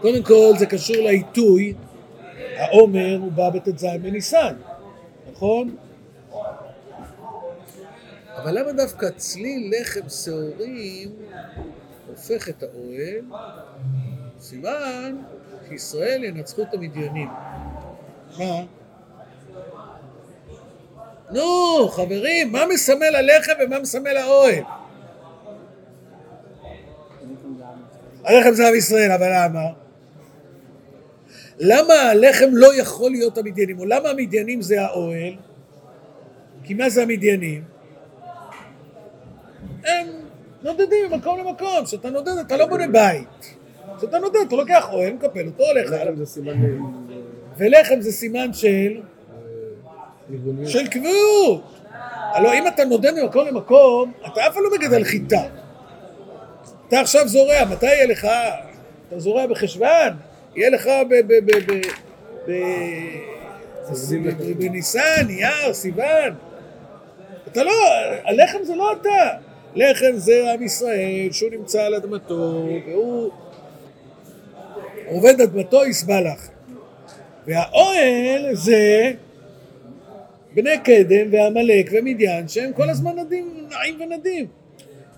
[0.00, 1.74] קודם כל זה קשור לעיתוי,
[2.56, 4.54] העומר הוא בא בט"ז בניסן.
[5.32, 5.76] נכון?
[8.36, 11.10] אבל למה דווקא צליל לחם שעורים
[12.08, 13.24] הופך את האוהל?
[14.40, 15.16] סימן
[15.72, 17.28] שישראל ינצחו את המדיינים.
[18.38, 18.62] מה?
[21.30, 24.62] נו, חברים, מה מסמל הלחם ומה מסמל האוהל?
[28.24, 29.60] הלחם זה עם ישראל, אבל למה?
[31.58, 33.78] למה הלחם לא יכול להיות המדיינים?
[33.78, 35.34] או למה המדיינים זה האוהל?
[36.64, 37.64] כי מה זה המדיינים?
[39.84, 40.06] הם
[40.62, 41.84] נודדים ממקום למקום.
[41.84, 43.56] כשאתה נודד אתה לא בונה בית.
[43.98, 46.12] כשאתה נודד אתה לוקח אוהל, מקפל אותו, הולך הלאה.
[47.58, 49.00] ולחם זה סימן של.
[50.66, 51.64] של קביעות.
[52.32, 55.42] הלוא אם אתה נודד ממקום למקום, אתה אף פעם לא מגדל חיטה.
[56.88, 58.28] אתה עכשיו זורע, מתי יהיה לך?
[59.08, 60.12] אתה זורע בחשוון,
[60.56, 61.14] יהיה לך ב...
[61.14, 61.32] ב...
[61.32, 61.50] ב...
[62.46, 62.52] ב- ב-
[64.58, 66.34] בניסן, אייר, סיוון.
[67.52, 67.72] אתה לא,
[68.24, 69.28] הלחם זה לא אתה.
[69.74, 73.30] לחם זה עם ישראל, שהוא נמצא על אדמתו, והוא
[75.06, 76.48] עובד אדמתו יסבע לך.
[77.46, 79.12] והאוהל זה
[80.54, 84.46] בני קדם ועמלק ומדיין, שהם כל הזמן נדים, נעים ונדים.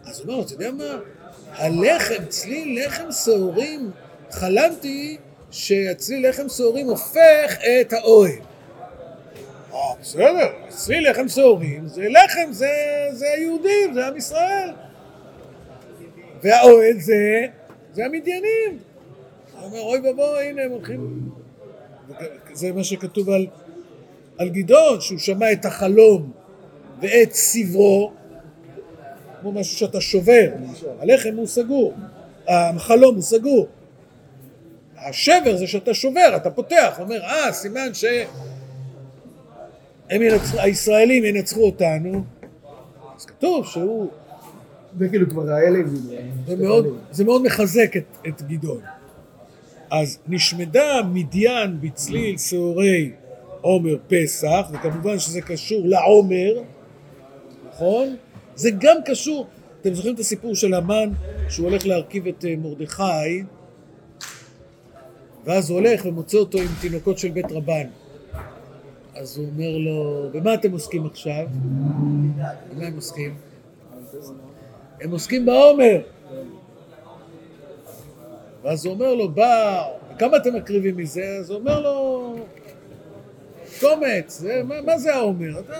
[0.04, 0.98] אז הוא אומר, אתה יודע מה?
[1.52, 3.90] הלחם, צליל לחם שעורים,
[4.30, 5.16] חלמתי
[5.50, 8.32] שהצליל לחם שעורים הופך את האוהל.
[9.72, 12.70] אה, בסדר, צליל לחם שעורים, זה לחם, זה,
[13.12, 14.70] זה היהודים, זה עם ישראל.
[16.42, 17.46] והאוהל זה,
[17.92, 18.78] זה המדיינים.
[19.64, 21.30] הוא אומר, אוי ואבוי, הנה הם הולכים...
[22.52, 23.46] זה מה שכתוב על,
[24.38, 26.32] על גדעון, שהוא שמע את החלום
[27.00, 28.12] ואת סברו,
[29.40, 30.50] כמו משהו שאתה שובר.
[31.00, 31.94] הלחם הוא סגור,
[32.48, 33.68] החלום הוא סגור.
[34.96, 38.04] השבר זה שאתה שובר, אתה פותח, אומר, אה, סימן ש...
[40.10, 42.24] ינצחו, הישראלים ינצחו אותנו.
[43.16, 44.10] אז כתוב שהוא...
[44.98, 45.78] זה כאילו כבר האלה.
[46.46, 48.80] זה מאוד, זה מאוד מחזק את, את גדעון.
[49.90, 53.10] אז נשמדה מדיין בצליל שעורי
[53.60, 56.62] עומר פסח, וכמובן שזה קשור לעומר,
[57.68, 58.16] נכון?
[58.54, 59.46] זה גם קשור,
[59.80, 61.10] אתם זוכרים את הסיפור של המן,
[61.48, 63.42] שהוא הולך להרכיב את אה, מרדכי,
[65.44, 67.86] ואז הוא הולך ומוצא אותו עם תינוקות של בית רבן.
[69.14, 71.46] אז הוא אומר לו, במה אתם עוסקים עכשיו?
[72.70, 73.34] במה הם עוסקים?
[75.00, 76.00] הם עוסקים בעומר.
[78.64, 79.84] ואז הוא אומר לו, בא,
[80.18, 81.36] כמה אתם מקריבים מזה?
[81.40, 82.36] אז הוא אומר לו,
[83.80, 85.60] קומץ, זה, מה, מה זה העומר?
[85.60, 85.74] אתה...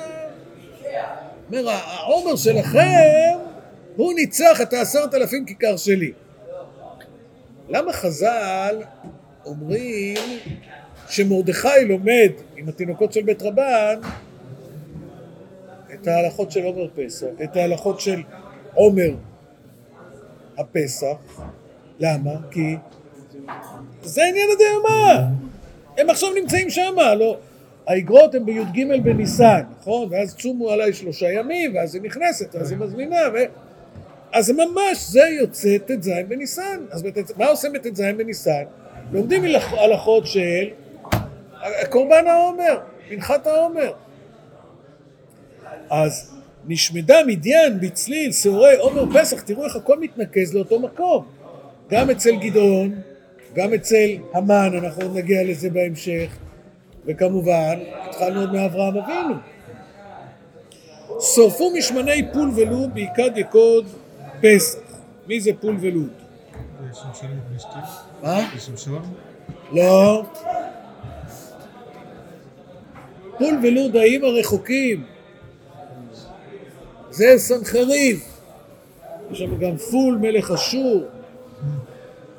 [1.49, 3.39] אומר, העומר שלכם,
[3.97, 6.13] הוא ניצח את העשרת אלפים כיכר שלי.
[7.69, 8.83] למה חז"ל
[9.45, 10.17] אומרים
[11.09, 14.01] שמרדכי לומד עם התינוקות של בית רבן
[15.95, 18.23] את ההלכות של עומר פסח, את ההלכות של
[18.75, 19.15] עומר
[20.59, 21.41] הפסח.
[22.01, 22.31] למה?
[22.51, 22.77] כי
[24.03, 25.27] זה עניין הדיומה.
[25.99, 27.37] הם עכשיו נמצאים שם, לא...
[27.87, 30.09] האגרות הן בי"ג בניסן, נכון?
[30.11, 33.39] ואז צומו עליי שלושה ימים, ואז היא נכנסת, ואז היא מזמינה, ו...
[34.33, 36.81] אז ממש זה יוצא ט"ז בניסן.
[36.91, 37.17] אז בת...
[37.39, 38.63] מה עושים בט"ז בניסן?
[39.13, 40.65] לומדים הלכ- הלכות של
[41.91, 42.79] קורבן העומר,
[43.11, 43.93] מנחת העומר.
[45.91, 46.35] אז
[46.67, 51.25] נשמדה מדיין בצליל, שעורי עומר פסח, תראו איך הכל מתנקז לאותו מקום.
[51.95, 52.95] גם אצל גדעון,
[53.55, 56.37] גם אצל המן, אנחנו עוד נגיע לזה בהמשך,
[57.07, 59.35] וכמובן, התחלנו עוד מאברהם אבינו.
[61.21, 63.87] שרפו משמני פול ולוד ביקד יקוד
[64.41, 64.79] פסח.
[65.27, 66.13] מי זה פול ולוד?
[68.23, 68.51] מה?
[69.73, 70.25] לא.
[73.39, 75.05] פול ולוד האיים הרחוקים.
[77.11, 78.25] זה סנחריב.
[79.31, 81.05] יש שם גם פול מלך אשור.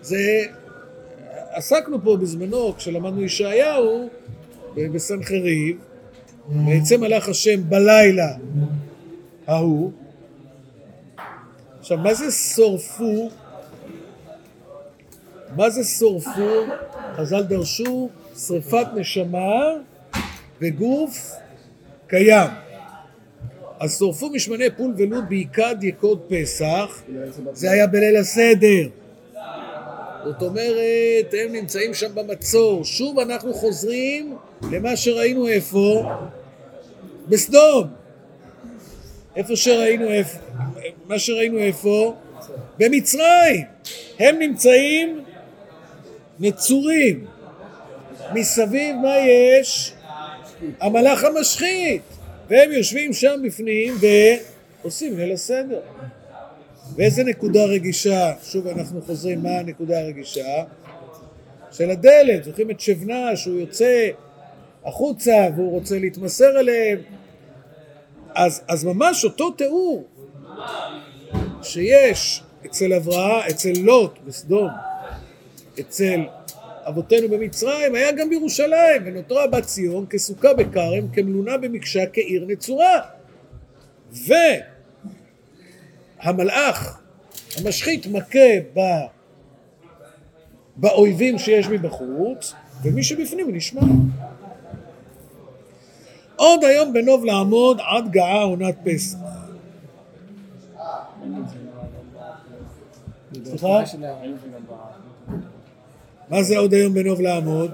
[0.06, 0.46] זה...
[1.52, 4.10] עסקנו פה בזמנו, כשלמדנו ישעיהו,
[4.76, 5.78] בסנחריב,
[6.68, 8.34] ויצא מלאך השם בלילה
[9.48, 9.92] ההוא.
[11.80, 13.30] עכשיו, מה זה שורפו?
[15.56, 16.66] מה זה שורפו?
[17.16, 18.10] חז"ל דרשו
[18.48, 19.62] שריפת נשמה
[20.62, 21.32] וגוף
[22.08, 22.50] קיים.
[23.80, 27.02] אז שורפו משמני פול ולוד בעיקד יקוד פסח,
[27.54, 29.05] זה היה בליל הסדר.
[30.26, 32.86] זאת אומרת, הם נמצאים שם במצור.
[32.86, 34.38] שוב אנחנו חוזרים
[34.72, 36.12] למה שראינו איפה?
[37.28, 37.88] בסדום.
[39.36, 40.40] איפה שראינו איפה?
[41.06, 42.16] מה שראינו איפה?
[42.78, 43.66] במצרים.
[44.20, 45.24] הם נמצאים
[46.40, 47.26] נצורים.
[48.34, 49.94] מסביב מה יש?
[50.80, 52.02] המלאך המשחית.
[52.50, 53.94] והם יושבים שם בפנים
[54.82, 55.80] ועושים ליל הסדר.
[56.96, 60.64] ואיזה נקודה רגישה, שוב אנחנו חוזרים, מה הנקודה הרגישה?
[61.72, 64.10] של הדלת, זוכרים את שבנה שהוא יוצא
[64.86, 66.98] החוצה והוא רוצה להתמסר אליהם
[68.36, 70.08] אז, אז ממש אותו תיאור
[71.64, 74.70] שיש אצל אברהם, אצל לוט בסדום,
[75.80, 76.22] אצל
[76.88, 83.02] אבותינו במצרים, היה גם בירושלים, ונותרה בת ציון כסוכה בכרם, כמלונה במקשה, כעיר נצורה.
[86.26, 87.00] והמלאך
[87.58, 88.40] המשחית מכה
[88.74, 88.80] ב...
[90.76, 93.82] באויבים שיש מבחוץ, ומי שבפנים נשמע.
[96.36, 99.18] עוד היום בנוב לעמוד עד גאה עונת פסח.
[103.44, 103.84] סליחה?
[106.30, 107.72] מה זה עוד היום בנוב לעמוד?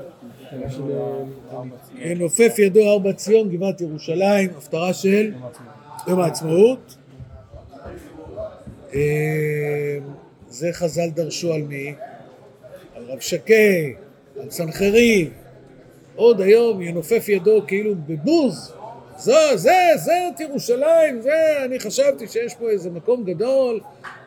[2.16, 5.34] נופף ידו ארבע ציון, גבעת ירושלים, הפטרה של
[6.08, 6.96] יום העצמאות.
[8.94, 9.98] אה,
[10.48, 11.94] זה חז"ל דרשו על מי?
[12.96, 13.54] על רב שקה,
[14.42, 15.30] על סנחריב.
[16.16, 18.74] עוד היום ינופף ידו כאילו בבוז.
[19.18, 23.80] זה, זה, זה את ירושלים, זה, אני חשבתי שיש פה איזה מקום גדול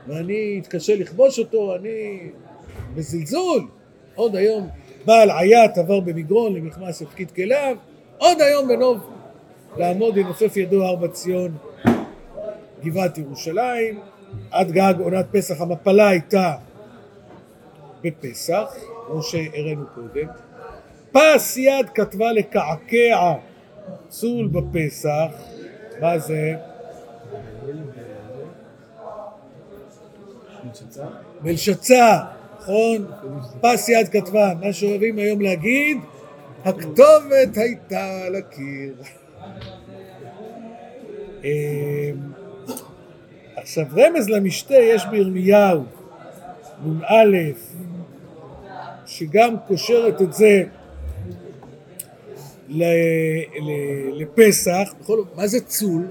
[0.07, 2.19] ואני אתקשה לכבוש אותו, אני
[2.95, 3.67] בזלזול.
[4.15, 4.69] עוד היום
[5.05, 7.77] בעל עיית עבר במגרון למכמס הפקיד כליו,
[8.19, 8.99] עוד היום בנוב
[9.77, 11.57] לעמוד ינופף ידו הר ציון
[12.85, 14.01] גבעת ירושלים,
[14.51, 16.55] עד גג עונת פסח המפלה הייתה
[18.03, 18.75] בפסח,
[19.07, 20.29] כמו שהראינו קודם.
[21.13, 23.35] פס יד כתבה לקעקע
[24.09, 25.33] צול בפסח,
[26.01, 26.55] מה זה?
[31.43, 32.19] בלשצה,
[32.59, 33.07] נכון?
[33.61, 35.99] פס יד כתבה, מה שאוהבים היום להגיד,
[36.65, 38.95] הכתובת הייתה על הקיר.
[43.65, 45.85] עכשיו רמז למשתה יש בירמיהו,
[46.87, 47.15] נ"א,
[49.07, 50.65] שגם קושרת את זה
[54.13, 55.23] לפסח, בכל...
[55.35, 56.07] מה זה צול?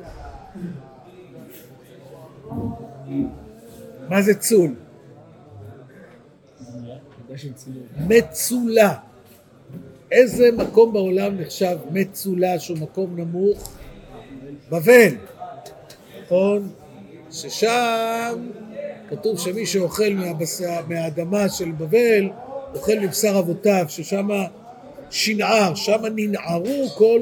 [4.09, 4.73] מה זה צול?
[8.07, 8.95] מצולה.
[10.11, 13.77] איזה מקום בעולם נחשב מצולה שהוא מקום נמוך?
[14.69, 15.15] בבל,
[16.23, 16.69] נכון?
[17.33, 18.49] ששם
[19.09, 22.29] כתוב שמי שאוכל מהבשר, מהאדמה של בבל
[22.75, 24.29] אוכל מבשר אבותיו, ששם
[25.09, 27.21] שנער, שם ננערו כל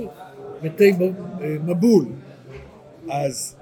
[0.63, 0.93] מתי
[1.41, 2.05] מבול.
[3.09, 3.55] אז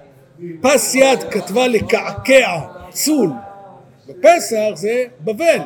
[0.62, 2.60] פס יד כתבה לקעקע
[2.92, 3.30] צול
[4.08, 5.60] בפסח זה בבל.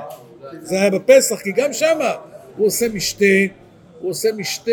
[0.62, 2.00] זה היה בפסח, כי גם שם
[2.58, 3.26] הוא עושה משתה,
[4.00, 4.72] הוא עושה משתה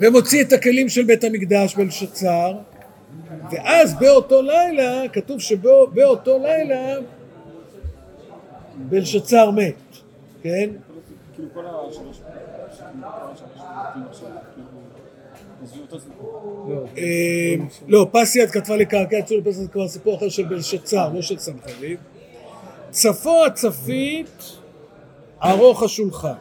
[0.00, 2.52] ומוציא את הכלים של בית המקדש בלשצר,
[3.50, 6.94] ואז באותו לילה, כתוב שבאותו לילה
[8.76, 9.74] בלשצר מת,
[10.42, 10.70] כן?
[11.34, 12.20] כאילו כל השלוש...
[16.98, 17.54] אה,
[17.88, 21.98] לא, פסיאט כתבה לקעקע צור לפסח זה כבר סיפור אחר של בלשצר, לא של סנחריב.
[22.90, 24.42] צפו הצפית,
[25.42, 26.32] ארוך השולחן.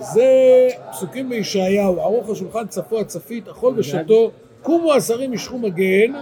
[0.00, 4.30] זה פסוקים בישעיהו, ארוך השולחן, צפו הצפית, אכול ושתו,
[4.62, 6.12] קומו השרים משכו מגן.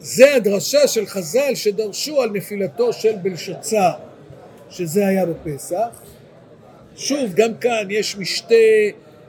[0.00, 3.90] זה הדרשה של חז"ל שדרשו על נפילתו של בלשצר,
[4.70, 6.02] שזה היה בפסח.
[6.96, 8.54] שוב, גם כאן יש משתה,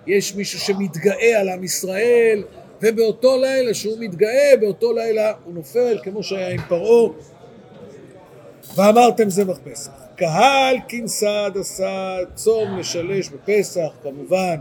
[0.07, 2.43] יש מישהו שמתגאה על עם ישראל,
[2.81, 7.11] ובאותו לילה שהוא מתגאה, באותו לילה הוא נופל, כמו שהיה עם פרעה.
[8.75, 9.91] ואמרתם זבח פסח.
[10.15, 14.55] קהל כנסד עשה צום לשלש בפסח, כמובן.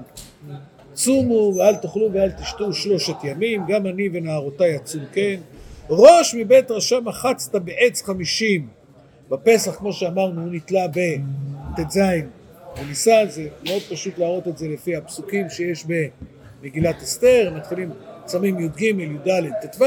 [0.98, 5.40] צומו ואל תאכלו ואל תשתו שלושת ימים, גם אני ונערותיי אצום כן.
[5.90, 8.68] ראש מבית רשע מחצת בעץ חמישים.
[9.28, 12.00] בפסח, כמו שאמרנו, הוא נתלה בט"ז
[12.76, 17.90] בניסן, זה מאוד פשוט להראות את זה לפי הפסוקים שיש במגילת אסתר, מתחילים
[18.24, 19.84] צמים י"ג, י"ד, ט"ו,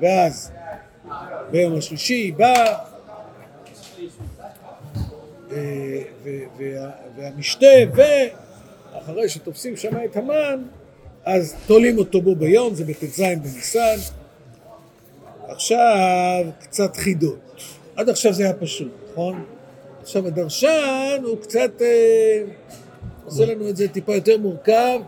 [0.00, 0.52] ואז
[1.50, 2.74] ביום השלישי בא
[5.52, 6.02] אה,
[7.16, 7.66] והמשתה,
[8.98, 10.62] ואחרי שתופסים שם את המן,
[11.24, 13.96] אז תולים אותו בו ביום, זה בט"ז בניסן.
[15.48, 17.38] עכשיו קצת חידות.
[17.96, 19.44] עד עכשיו זה היה פשוט, נכון?
[20.02, 22.42] עכשיו הדרשן הוא קצת אה,
[23.24, 25.00] עושה לנו את זה טיפה יותר מורכב,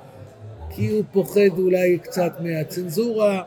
[0.71, 3.43] כי הוא פוחד אולי קצת מהצנזורה.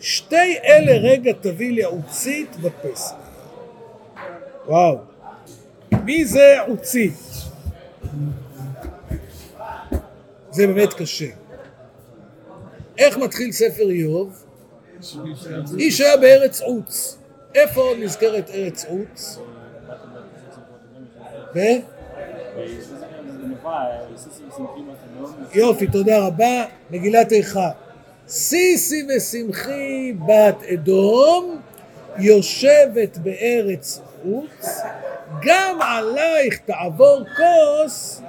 [0.00, 3.14] שתי אלה רגע תביא לי עוצית בפסח.
[4.66, 4.98] וואו.
[6.04, 7.12] מי זה עוצית?
[10.60, 11.26] זה באמת קשה.
[12.98, 14.44] איך מתחיל ספר איוב?
[15.78, 17.18] איש היה בארץ עוץ.
[17.54, 19.38] איפה עוד נזכרת ארץ עוץ?
[21.54, 21.58] ו?
[25.54, 26.64] יופי, תודה רבה.
[26.90, 27.70] מגילת איכה.
[28.28, 31.60] סיסי ושמחי בת אדום,
[32.18, 34.80] יושבת בארץ עוץ,
[35.42, 38.22] גם עלייך תעבור כוס,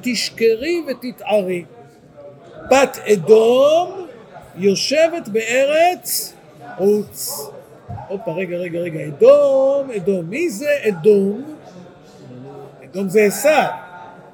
[0.00, 1.64] תשקרי ותתערי.
[2.70, 4.06] בת אדום,
[4.56, 6.32] יושבת בארץ
[6.78, 7.48] עוץ.
[8.08, 10.24] הופה, רגע, רגע, רגע, אדום, אדום.
[10.26, 11.54] מי זה אדום?
[12.84, 13.70] אדום זה עשיו.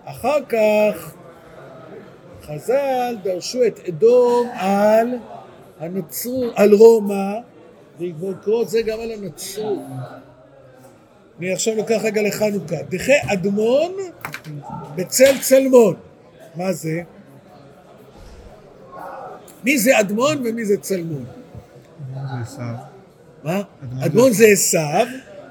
[0.04, 1.14] אחר כך
[2.42, 5.08] חז"ל דרשו את אדום על
[5.80, 7.38] הנצרות, על רומא,
[8.00, 9.78] ובעקבות זה גם על הנצרות.
[11.38, 12.76] אני עכשיו לוקח רגע לחנוכה.
[12.88, 13.92] דחי אדמון
[14.94, 15.94] בצל צלמון.
[16.56, 17.02] מה זה?
[19.64, 21.24] מי זה אדמון ומי זה צלמון?
[23.44, 23.62] מה?
[24.06, 25.06] אדמון זה- עשיו,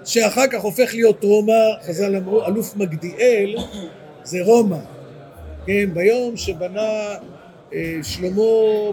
[0.06, 1.54] שאחר כך הופך להיות רומא,
[1.88, 3.56] חז"ל אמרו, אלוף מגדיאל
[4.24, 4.78] זה רומא.
[5.66, 7.16] כן, ביום שבנה
[7.74, 8.42] אה, שלמה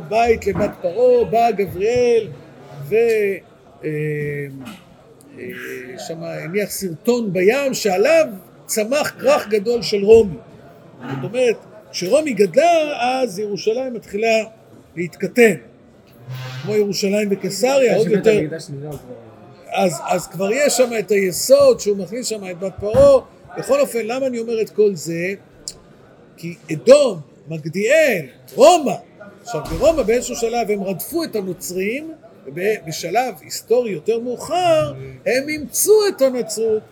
[0.08, 2.26] בית לבת פרעה, בא גבריאל
[2.88, 2.94] ו...
[3.84, 3.88] אה,
[5.38, 5.44] אה,
[6.08, 8.26] שמה הניח סרטון בים שעליו
[8.66, 10.36] צמח כרך גדול של רומי.
[11.00, 11.56] זאת אומרת,
[11.92, 12.72] כשרומי גדלה,
[13.22, 14.44] אז ירושלים מתחילה
[14.96, 15.54] להתקטן.
[16.62, 18.40] כמו ירושלים וקיסריה, עוד יותר.
[18.48, 18.90] כבר.
[19.72, 23.20] אז, אז כבר יש שם את היסוד שהוא מכניס שם את בת פרעה.
[23.58, 25.34] בכל אופן, למה אני אומר את כל זה?
[26.36, 28.94] כי אדום, מגדיאל, רומא.
[29.42, 32.12] עכשיו, ברומא באיזשהו שלב הם רדפו את הנוצרים,
[32.46, 34.92] ובשלב היסטורי יותר מאוחר,
[35.26, 36.82] הם אימצו את הנצרות.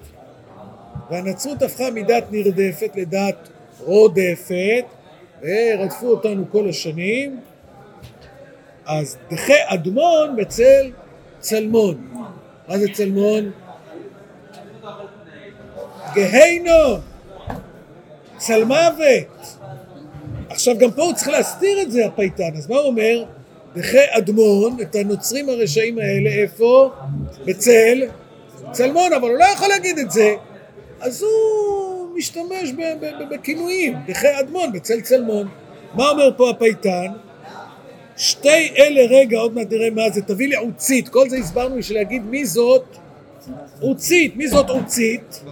[1.10, 3.48] והנצרות הפכה מדת נרדפת לדת
[3.80, 4.84] רודפת,
[5.42, 7.40] ורדפו אותנו כל השנים.
[8.88, 10.90] אז דחי אדמון בצל
[11.40, 12.08] צלמון.
[12.68, 13.50] מה זה צלמון?
[16.14, 17.00] גהיינום,
[18.36, 19.56] צלמוות.
[20.48, 23.24] עכשיו גם פה הוא צריך להסתיר את זה הפייטן, אז מה הוא אומר?
[23.74, 26.90] דחי אדמון, את הנוצרים הרשעים האלה, איפה?
[27.44, 28.02] בצל
[28.72, 30.34] צלמון, אבל הוא לא יכול להגיד את זה,
[31.00, 32.72] אז הוא משתמש
[33.30, 35.48] בכינויים, דחי אדמון, בצל צלמון.
[35.94, 37.06] מה אומר פה הפייטן?
[38.18, 41.98] שתי אלה, רגע, עוד מעט נראה מה זה, תביא לי עוצית, כל זה הסברנו בשביל
[41.98, 42.84] להגיד מי זאת
[43.80, 45.42] עוצית, מי זאת עוצית?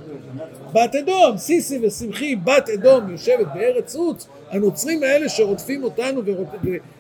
[0.73, 6.23] בת אדום, סיסי ושמחי, בת אדום יושבת בארץ עוץ, הנוצרים האלה שרודפים אותנו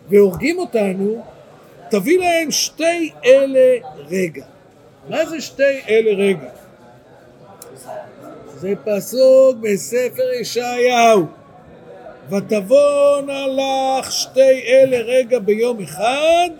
[0.08, 1.24] והורגים אותנו,
[1.90, 4.44] תביא להם שתי אלה רגע.
[5.08, 6.48] מה זה שתי אלה רגע?
[8.56, 11.26] זה פסוק בספר ישעיהו.
[12.30, 16.50] ותבואנה לך שתי אלה רגע ביום אחד,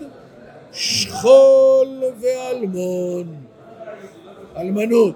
[0.73, 3.35] שכול ואלמון.
[4.57, 5.15] אלמנות.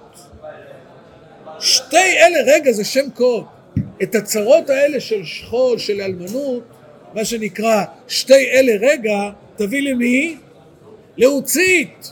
[1.59, 3.43] שתי אלה רגע זה שם קוד.
[4.03, 6.63] את הצרות האלה של שכול, של אלמנות,
[7.13, 10.37] מה שנקרא שתי אלה רגע, תביא למי?
[11.17, 12.11] לעוצית.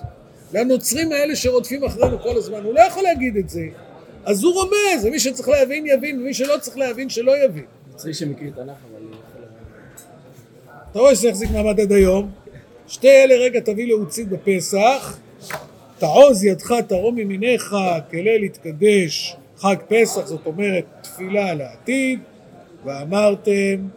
[0.53, 2.63] לנוצרים האלה שרודפים אחרינו כל הזמן.
[2.63, 3.65] הוא לא יכול להגיד את זה.
[4.25, 7.65] אז הוא רומז, ומי שצריך להבין יבין, ומי שלא צריך להבין שלא יבין.
[7.99, 9.01] נוצרי שמכיר תנ"ך, אבל.
[10.91, 12.31] אתה רואה שזה יחזיק מעמד עד היום.
[12.87, 15.19] שתי אלה רגע תביא לעוצית בפסח,
[15.97, 17.75] תעוז ידך תרום ימיניך,
[18.11, 22.19] כליל יתקדש חג פסח, זאת אומרת תפילה לעתיד,
[22.85, 23.87] ואמרתם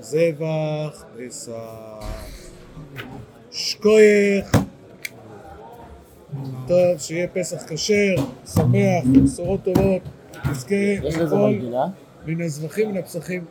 [0.00, 1.52] זבח פסח.
[3.50, 4.56] שכוייך.
[6.66, 8.14] טוב, שיהיה פסח כשר,
[8.54, 10.02] שמח, בשורות טובות,
[10.50, 11.86] נזכה מנגינה?
[12.28, 13.44] מן הזבחים מן הפסחים.